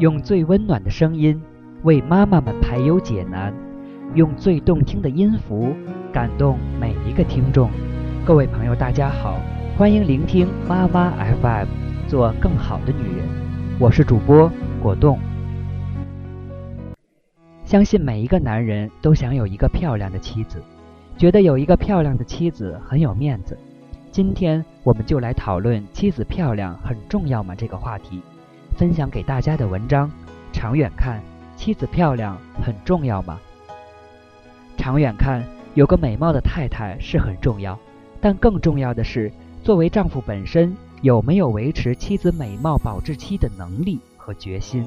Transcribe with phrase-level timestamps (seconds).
[0.00, 1.40] 用最温暖的声音
[1.84, 3.54] 为妈妈们排忧解难，
[4.14, 5.72] 用最动听的音符
[6.12, 7.70] 感动每一个听众。
[8.24, 9.38] 各位朋友，大家好，
[9.78, 11.68] 欢迎聆听妈妈 FM，
[12.08, 13.24] 做更好的女人。
[13.78, 14.50] 我是主播
[14.82, 15.16] 果冻。
[17.64, 20.60] 相信每一个男人都想有一个漂亮的妻子，
[21.16, 23.56] 觉得有一个漂亮的妻子很有面子。
[24.10, 28.20] 今天我们就来讨论妻子漂亮很重要吗这个话题。
[28.74, 30.10] 分享给大家的文章：
[30.52, 31.22] 长远看，
[31.56, 33.38] 妻子漂亮很重要吗？
[34.76, 35.42] 长远看，
[35.74, 37.78] 有个美貌的太太是很重要，
[38.20, 39.32] 但更重要的是，
[39.62, 44.84] 作为丈夫本身有没有维持妻子美貌保质期的能力和决心。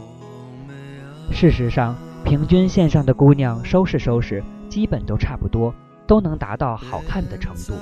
[1.31, 5.73] 事实上，平均线上的姑娘收拾收拾，基本都差不多，
[6.06, 7.73] 都能达到好看的程度。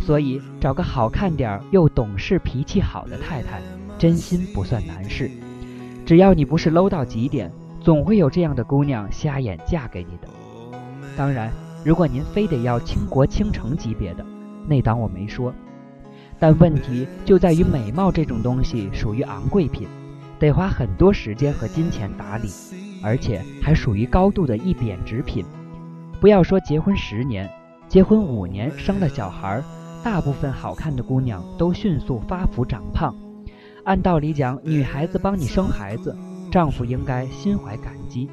[0.00, 3.60] 所以，找个好看点儿又懂事、脾气好的太太，
[3.98, 5.30] 真心不算难事。
[6.04, 10.28] 只要你不是 low 到极点，总会有这样的姑娘瞎眼嫁给你的。
[11.16, 11.52] 当然，
[11.84, 14.24] 如果您非得要倾国倾城级别的，
[14.66, 15.52] 那当我没说。
[16.38, 19.86] 但问题就在于，美貌这种东西属于昂贵品，
[20.38, 22.48] 得花很多时间和金钱打理，
[23.04, 25.44] 而且还属于高度的一贬值品。
[26.18, 27.48] 不要说结婚十年，
[27.86, 29.64] 结婚五年生了小孩儿。
[30.02, 33.14] 大部分好看的姑娘都迅速发福长胖。
[33.84, 36.16] 按道理讲，女孩子帮你生孩子，
[36.50, 38.28] 丈夫应该心怀感激。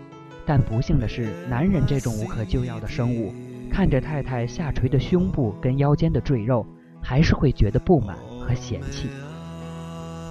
[0.46, 3.34] 但不幸的是，男人这种无可救药的生物，
[3.70, 6.66] 看着太太下垂的胸部跟腰间的赘肉，
[7.02, 9.10] 还是会觉得不满和嫌弃。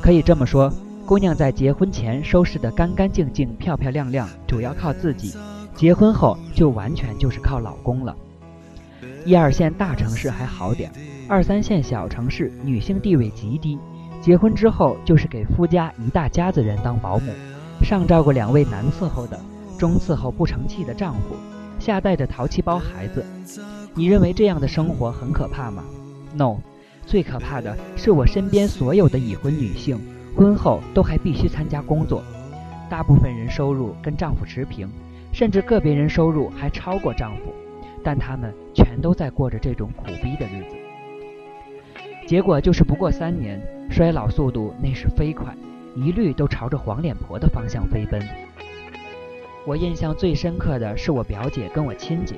[0.03, 0.73] 可以这么说，
[1.05, 5.37] 姑娘在结婚前收拾得干干净净、漂漂亮亮，主要靠自己；
[5.75, 8.17] 结婚后就完全就是靠老公了。
[9.27, 10.89] 一二线大城市还好点。
[11.29, 13.77] 二三线小城市女性地位极低，
[14.23, 17.33] 结婚之后就是给夫家一大家子人当保姆，
[17.83, 19.37] 上照顾两位难伺候的，
[19.77, 21.35] 中伺候不成器的丈夫，
[21.81, 23.27] 下带着淘气包孩子。
[23.95, 25.83] 你认为这样的生活很可怕吗
[26.37, 26.59] ？No，
[27.05, 29.99] 最可怕的是我身边所有的已婚女性，
[30.37, 32.23] 婚后都还必须参加工作，
[32.89, 34.89] 大部分人收入跟丈夫持平，
[35.33, 37.53] 甚至个别人收入还超过丈夫，
[38.07, 40.77] 但他们全都在过着这种苦逼的日子。
[42.25, 45.53] 结果就是不过三年，衰老速度那是飞快，
[45.97, 48.23] 一律都朝着黄脸婆的方向飞奔。
[49.67, 52.37] 我印象最深刻的是我表姐跟我亲姐，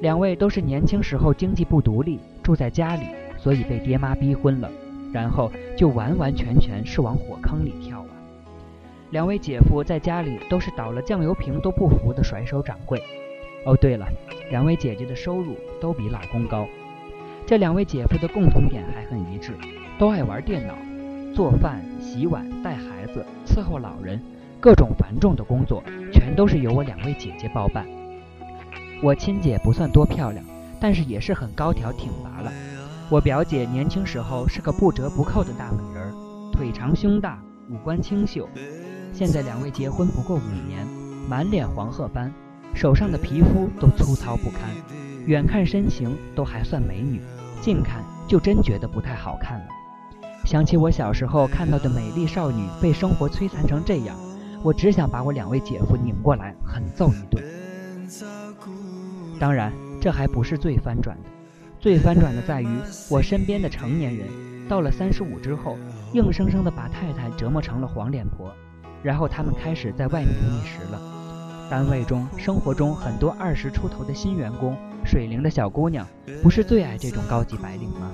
[0.00, 3.02] 两位都是年轻时候经济不独立，住在家里，
[3.36, 4.70] 所以被爹妈逼婚了，
[5.12, 8.06] 然后就完完全全是往火坑里跳啊。
[9.10, 13.02] 两位姐夫在家里都是倒了酱油瓶都不服的甩手掌柜。
[13.64, 14.06] 哦，对了，
[14.50, 16.66] 两位姐姐的收入都比老公高。
[17.46, 19.52] 这两位姐夫的共同点还很一致，
[19.98, 20.74] 都爱玩电脑，
[21.34, 24.20] 做饭、洗碗、带孩子、伺候老人，
[24.60, 25.82] 各种繁重的工作
[26.12, 27.86] 全都是由我两位姐姐包办。
[29.02, 30.44] 我亲姐不算多漂亮，
[30.80, 32.52] 但是也是很高挑挺拔了。
[33.10, 36.14] 我表姐年轻时候是个不折不扣的大美人，
[36.52, 38.48] 腿长胸大，五官清秀。
[39.12, 40.86] 现在两位结婚不过五年，
[41.28, 42.32] 满脸黄褐斑，
[42.74, 44.68] 手上的皮肤都粗糙不堪，
[45.26, 47.22] 远看身形都还算美女。
[47.60, 49.66] 近看就真觉得不太好看了。
[50.44, 54.14] 想起我小时候看到的美丽少女被生活摧残成这样，
[54.62, 57.42] 我只想把我两位姐夫拧过来狠揍一顿。
[59.40, 61.30] 当然，这还不是最翻转的，
[61.80, 62.68] 最翻转的在于
[63.08, 64.28] 我身边的成年人
[64.68, 65.78] 到了三十五之后，
[66.12, 68.52] 硬生生的把太太折磨成了黄脸婆，
[69.02, 71.00] 然后他们开始在外面觅食了。
[71.74, 74.76] 单位中、生活中很多二十出头的新员工。
[75.04, 76.06] 水灵的小姑娘
[76.40, 78.12] 不是最爱这种高级白领吗？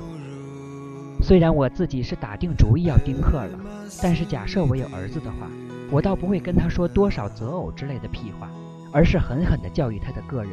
[1.20, 3.58] 虽然我自己是打定主意要丁克了，
[4.02, 5.46] 但是假设我有儿子的话，
[5.90, 8.48] 我倒不会跟他说多少择偶之类的屁话，
[8.94, 10.52] 而是狠狠地教育他的个人。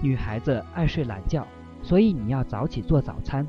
[0.00, 1.44] 女孩子爱睡懒觉，
[1.82, 3.44] 所以你要早起做早餐，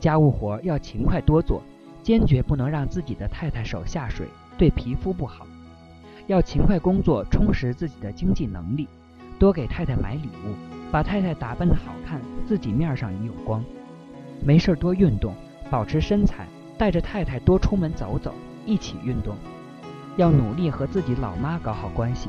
[0.00, 1.62] 家务活要勤快多做，
[2.02, 4.26] 坚决不能让自己的太太手下水，
[4.58, 5.46] 对皮肤不好。
[6.28, 8.86] 要勤快工作，充实自己的经济能力，
[9.38, 10.54] 多给太太买礼物。
[10.92, 13.64] 把太太打扮的好看，自己面上也有光。
[14.42, 15.34] 没事多运动，
[15.70, 16.46] 保持身材，
[16.76, 18.34] 带着太太多出门走走，
[18.66, 19.36] 一起运动。
[20.16, 22.28] 要努力和自己老妈搞好关系，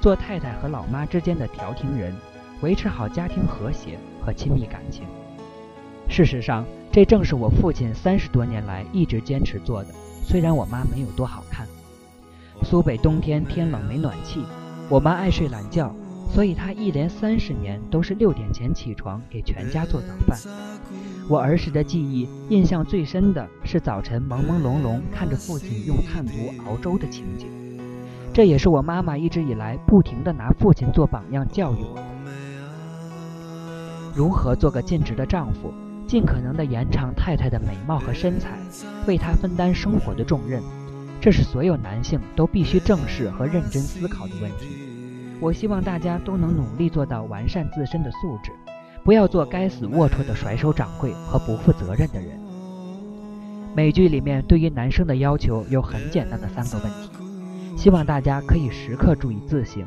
[0.00, 2.14] 做太太和老妈之间的调停人，
[2.60, 5.04] 维持好家庭和谐和亲密感情。
[6.06, 9.90] 事实上，这正是我父亲三十多年来一直坚持做的。
[10.22, 11.66] 虽然我妈没有多好看，
[12.70, 14.44] 苏北冬天天冷没暖气，
[14.90, 15.90] 我妈爱睡懒觉。
[16.34, 20.38] 所以，她一连三十年都是六点前起床给全家做早饭。
[21.30, 27.48] 我儿时的记忆印象最深的是早晨朦朦胧胧看着父亲用炭炉熬粥的情景。
[28.34, 32.02] 这也是我妈妈一直以来不停地拿父亲做榜样教育我的。
[34.14, 35.72] 如何做个尽职的丈夫，
[36.06, 38.58] 尽可能地延长太太的美貌和身材，
[39.06, 40.62] 为她分担生活的重任，
[41.20, 44.66] 这是所有男性都必须正视和认真思考的问题。
[45.40, 48.50] 我希望大家都能努力做到完善自身的素质，
[49.04, 52.38] 不要做该死龌龊的甩手掌柜和不负责任的人。
[53.74, 57.10] 美剧里面对于男生的要求有很简单的三个问题，
[57.76, 59.84] 希望大家可以时刻注意自省。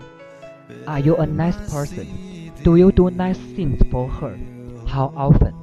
[0.86, 2.06] Are you a nice person?
[2.64, 4.38] Do you do nice things for her?
[4.88, 5.54] How often?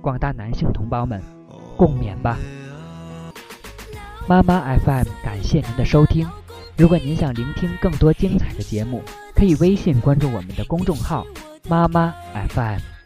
[0.00, 1.22] 广大男性同胞们，
[1.76, 2.36] 共勉吧。
[4.30, 6.24] 妈妈 FM 感谢您的收听。
[6.76, 9.02] 如果您想聆听更多精彩的节目，
[9.34, 11.26] 可以微信关注我们的公众号
[11.68, 12.14] “妈妈
[12.54, 12.99] FM”。